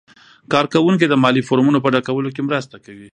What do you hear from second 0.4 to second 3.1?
کارکوونکي د مالي فورمو په ډکولو کې مرسته کوي.